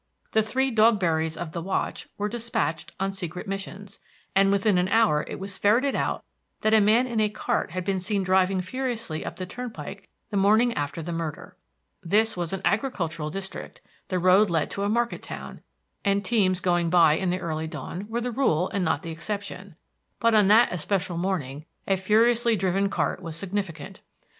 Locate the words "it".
5.27-5.39